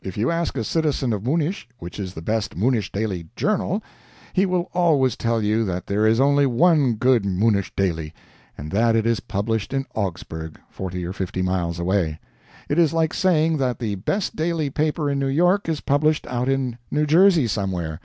If 0.00 0.16
you 0.16 0.30
ask 0.30 0.56
a 0.56 0.62
citizen 0.62 1.12
of 1.12 1.24
Munich 1.24 1.66
which 1.80 1.98
is 1.98 2.14
the 2.14 2.22
best 2.22 2.54
Munich 2.54 2.92
daily 2.92 3.26
journal, 3.34 3.82
he 4.32 4.46
will 4.46 4.70
always 4.72 5.16
tell 5.16 5.42
you 5.42 5.64
that 5.64 5.88
there 5.88 6.06
is 6.06 6.20
only 6.20 6.46
one 6.46 6.94
good 6.94 7.24
Munich 7.26 7.72
daily, 7.74 8.14
and 8.56 8.70
that 8.70 8.94
it 8.94 9.04
is 9.04 9.18
published 9.18 9.72
in 9.74 9.84
Augsburg, 9.92 10.60
forty 10.70 11.04
or 11.04 11.12
fifty 11.12 11.42
miles 11.42 11.80
away. 11.80 12.20
It 12.68 12.78
is 12.78 12.92
like 12.92 13.12
saying 13.12 13.56
that 13.56 13.80
the 13.80 13.96
best 13.96 14.36
daily 14.36 14.70
paper 14.70 15.10
in 15.10 15.18
New 15.18 15.26
York 15.26 15.68
is 15.68 15.80
published 15.80 16.24
out 16.28 16.48
in 16.48 16.78
New 16.92 17.04
Jersey 17.04 17.48
somewhere. 17.48 17.98